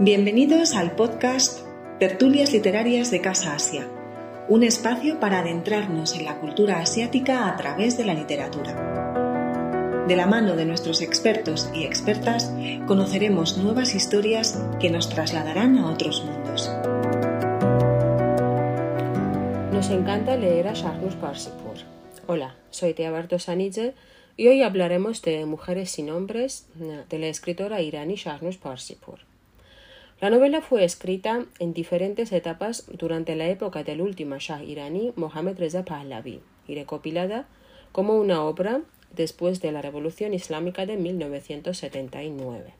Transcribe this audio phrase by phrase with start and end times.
[0.00, 1.66] Bienvenidos al podcast
[1.98, 3.88] Tertulias Literarias de Casa Asia,
[4.48, 10.04] un espacio para adentrarnos en la cultura asiática a través de la literatura.
[10.06, 12.54] De la mano de nuestros expertos y expertas,
[12.86, 16.70] conoceremos nuevas historias que nos trasladarán a otros mundos.
[19.72, 21.78] Nos encanta leer a Shahnus Parsipur.
[22.28, 23.94] Hola, soy Teaberto Sanidze
[24.36, 29.18] y hoy hablaremos de Mujeres sin hombres de la escritora iraní Shahnus Parsipur.
[30.20, 35.56] La novela fue escrita en diferentes etapas durante la época del último Shah iraní Mohammad
[35.56, 37.46] Reza Pahlavi y recopilada
[37.92, 38.80] como una obra
[39.14, 42.72] después de la Revolución Islámica de 1979.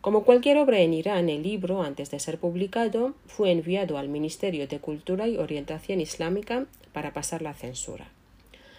[0.00, 4.66] Como cualquier obra en Irán, el libro, antes de ser publicado, fue enviado al Ministerio
[4.66, 8.08] de Cultura y Orientación Islámica para pasar la censura.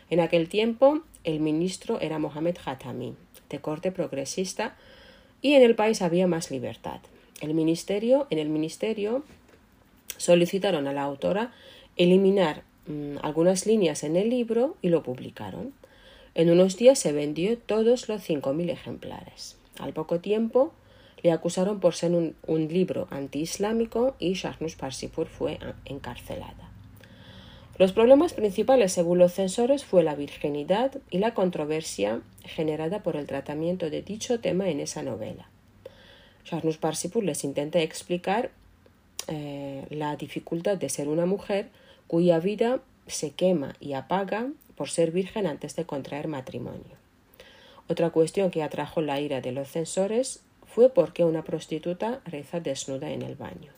[0.10, 3.16] En aquel tiempo, el ministro era Mohamed Khatami,
[3.50, 4.76] de corte progresista,
[5.42, 7.00] y en el país había más libertad.
[7.44, 9.22] El ministerio, en el ministerio
[10.16, 11.52] solicitaron a la autora
[11.98, 15.74] eliminar mm, algunas líneas en el libro y lo publicaron.
[16.36, 19.58] En unos días se vendió todos los 5.000 ejemplares.
[19.78, 20.72] Al poco tiempo
[21.22, 22.34] le acusaron por ser un,
[22.70, 26.72] libro antiislámico y Shahnus Parsipur fue encarcelada.
[27.78, 33.28] Los problemas principales, según los censores, fue la virginidad y la controversia generada por el
[33.28, 35.50] tratamiento de dicho tema en esa novela.
[36.46, 38.52] Shahnus Parsipur les intenta explicar
[39.28, 41.70] eh, la dificultad de ser una mujer
[42.08, 46.98] cuya vida se quema y apaga por ser virgen antes de contraer matrimonio.
[47.88, 53.12] Otra cuestión que atrajo la ira de los censores fue porque una prostituta reza desnuda
[53.12, 53.72] en el baño.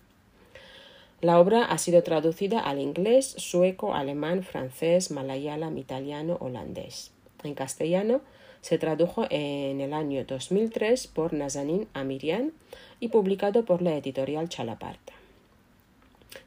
[1.22, 7.12] La obra ha sido traducida al inglés, sueco, alemán, francés, malayalam, italiano, holandés.
[7.44, 8.22] En castellano
[8.66, 12.52] se tradujo en el año 2003 por Nazanin Amirian
[13.00, 15.14] y publicado por la editorial Chalaparta.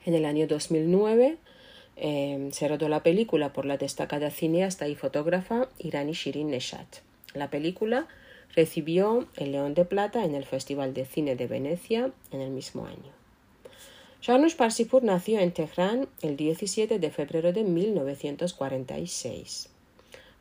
[0.05, 1.37] En el año 2009
[1.95, 6.89] em, se rodó la película por la destacada cineasta y fotógrafa Irani Shirin Neshat.
[7.35, 8.09] La película
[8.53, 12.87] recibió el León de Plata en el Festival de Cine de Venecia en el mismo
[12.87, 13.13] año.
[14.23, 19.78] Shanush Parsipur nació en Teherán el 17 de febrero de 1946.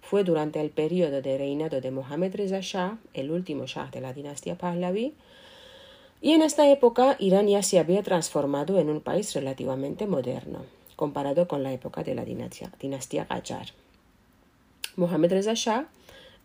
[0.09, 4.13] Fue durante el periodo de reinado de Mohammad Reza Shah, el último Shah de la
[4.13, 5.13] dinastía Pahlavi,
[6.21, 10.59] y en esta época Irán ya se había transformado en un país relativamente moderno,
[10.95, 13.73] comparado con la época de la dinastía, dinastía Qajar.
[14.95, 15.89] Mohammad Reza Shah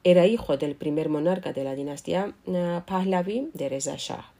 [0.02, 4.32] era hijo del primer monarca de la dinastía eh, Pahlavi de Reza Shah,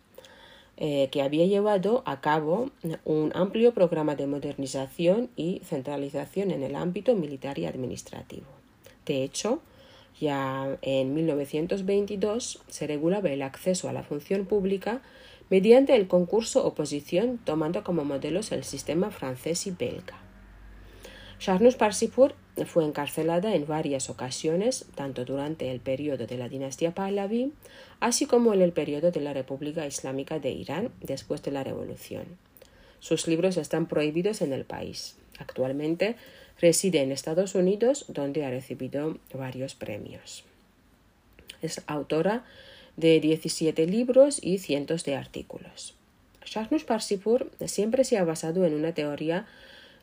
[0.79, 2.71] eh, que había llevado a cabo
[3.05, 8.62] un amplio programa de modernización y centralización en el ámbito militar y administrativo.
[9.07, 9.61] De hecho,
[10.21, 15.03] ya en 1922 se regulaba el acceso a la función pública
[15.51, 20.19] mediante el concurso oposición tomando como modelos el sistema francés y belga.
[21.41, 22.37] Shahnus Parsipur
[22.67, 27.53] fue encarcelada en varias ocasiones, tanto durante el periodo de la dinastía Pahlavi,
[27.99, 32.27] así como en el periodo de la República Islámica de Irán después de la Revolución.
[33.01, 35.17] Sus libros están prohibidos en el país.
[35.39, 36.15] Actualmente
[36.63, 40.45] Reside en Estados Unidos, donde ha recibido varios premios.
[41.61, 42.45] Es autora
[42.97, 45.97] de 17 libros y cientos de artículos.
[46.45, 49.47] Shahnus Parsipur siempre se ha basado en una teoría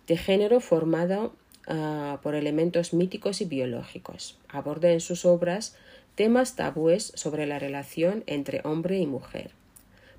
[0.06, 1.30] de género formada
[1.68, 4.38] ah, por elementos míticos y biológicos.
[4.50, 5.78] Aborda en sus obras
[6.16, 9.52] temas tabúes sobre la relación entre hombre y mujer,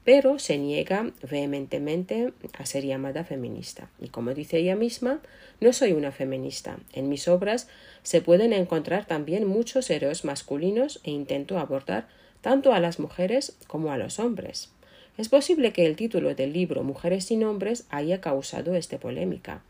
[0.04, 3.90] pero se niega vehementemente a ser llamada feminista.
[4.00, 5.20] Y como dice ella misma,
[5.60, 6.78] no soy una feminista.
[6.92, 7.68] En mis obras
[8.02, 12.08] se pueden encontrar también muchos héroes masculinos e intento abordar
[12.40, 14.70] tanto a las mujeres como a los hombres.
[15.18, 19.62] Es posible que el título del libro Mujeres sin hombres haya causado esta polémica,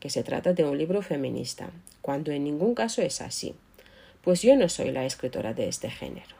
[0.00, 1.70] que se trata de un libro feminista,
[2.02, 3.54] cuando en ningún caso es así,
[4.22, 6.37] pues yo no soy la escritora de este género.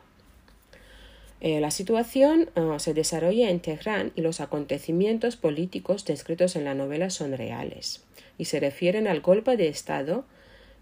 [1.41, 6.75] Eh, la situación eh, se desarrolla en Teherán y los acontecimientos políticos descritos en la
[6.75, 8.05] novela son reales
[8.38, 10.25] y se refieren al golpe de Estado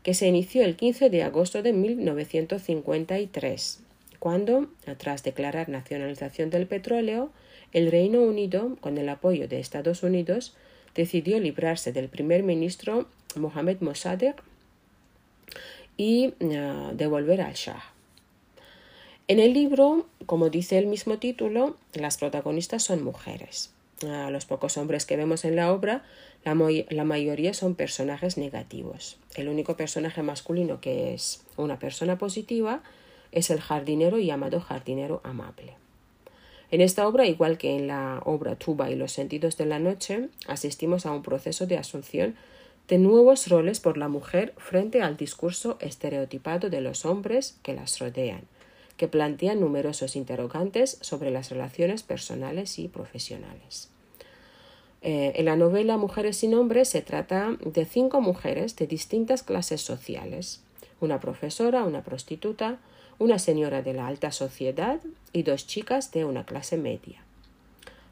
[0.03, 3.81] que se inició el 15 de agosto de 1953,
[4.21, 4.69] cuando,
[4.99, 7.33] tras declarar nacionalización del petróleo,
[7.73, 10.55] el Reino Unido, con el apoyo de Estados Unidos,
[10.95, 14.37] decidió librarse del primer ministro Mohamed Mossadegh
[15.97, 17.96] y eh, devolver al Shah.
[19.29, 23.73] En el libro, como dice el mismo título, las protagonistas son mujeres.
[24.09, 26.05] A los pocos hombres que vemos en la obra,
[26.45, 26.55] la,
[26.91, 29.17] la, mayoría son personajes negativos.
[29.35, 32.83] El único personaje masculino que es una persona positiva
[33.33, 35.75] es el jardinero llamado jardinero amable.
[36.71, 40.29] En esta obra, igual que en la obra Tuba y los sentidos de la noche,
[40.47, 42.37] asistimos a un proceso de asunción
[42.87, 47.99] de nuevos roles por la mujer frente al discurso estereotipado de los hombres que las
[47.99, 48.43] rodean,
[48.97, 53.91] que plantean numerosos interrogantes sobre las relaciones personales y profesionales.
[55.03, 59.83] Eh, en la novela Mujeres sin hombres se trata de cinco mujeres de distintas clases
[59.83, 60.63] sociales,
[61.01, 62.79] una profesora, una prostituta,
[63.19, 65.01] una señora de la alta sociedad
[65.33, 67.23] y dos chicas de una clase media.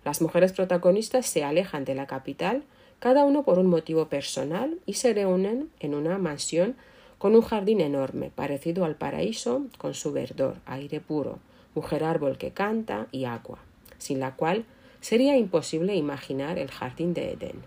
[0.05, 2.63] Las mujeres protagonistas se alejan de la capital,
[2.99, 6.77] cada uno por un motivo personal, y se reúnen en una mansión
[7.25, 11.39] con un jardín enorme, parecido al paraíso, con su verdor, aire puro,
[11.75, 13.61] mujer árbol que canta y agua,
[13.97, 14.67] sin la cual
[15.01, 17.63] sería imposible imaginar el jardín de Edén.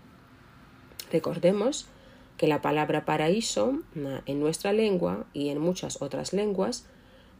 [1.10, 1.88] Recordemos
[2.36, 3.80] que la palabra paraíso
[4.26, 6.86] en nuestra lengua y en muchas otras lenguas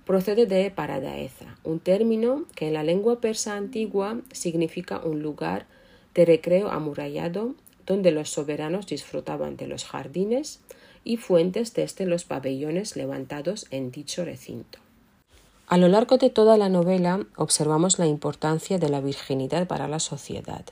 [0.05, 5.67] procede de paradaeza, un término que en la lengua persa antigua significa un lugar
[6.17, 7.55] de recreo amurallado
[7.87, 10.61] donde los soberanos disfrutaban de los jardines
[11.09, 14.79] y fuentes desde los pabellones levantados en dicho recinto.
[15.67, 20.01] A lo largo de toda la novela observamos la importancia de la virginidad para la
[20.01, 20.67] sociedad.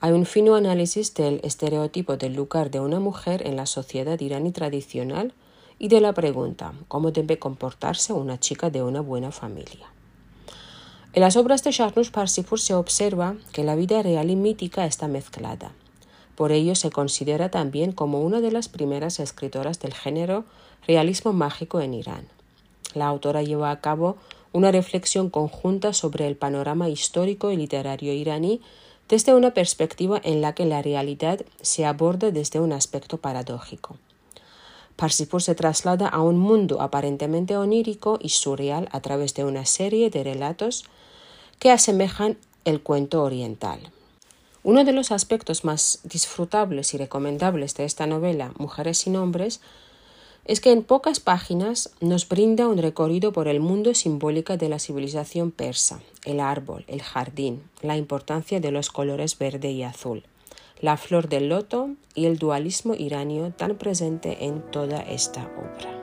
[0.00, 4.52] Hay un fino análisis del estereotipo del lugar de una mujer en la sociedad iraní
[4.52, 5.34] tradicional
[5.78, 9.86] y de la pregunta ¿cómo debe comportarse una chica de una buena familia?
[11.12, 15.08] En las obras de Shahrnush Parsifur se observa que la vida real y mítica está
[15.08, 15.72] mezclada.
[16.36, 20.44] Por ello se considera también como una de las primeras escritoras del género
[20.86, 22.28] realismo mágico en Irán.
[22.94, 24.16] La autora lleva a cabo
[24.52, 28.60] una reflexión conjunta sobre el panorama histórico y literario iraní
[29.08, 33.96] desde una perspectiva en la que la realidad se aborda desde un aspecto paradójico.
[34.96, 40.10] Parsifur se traslada a un mundo aparentemente onírico y surreal a través de una serie
[40.10, 40.84] de relatos
[41.58, 43.78] que asemejan el cuento oriental.
[44.66, 49.60] Uno de los aspectos más disfrutables y recomendables de esta novela, Mujeres sin hombres,
[50.44, 54.80] es que en pocas páginas nos brinda un recorrido por el mundo simbólico de la
[54.80, 60.24] civilización persa, el árbol, el jardín, la importancia de los colores verde y azul
[60.80, 65.95] la flor del loto y el dualismo iranio tan presente en toda esta obra.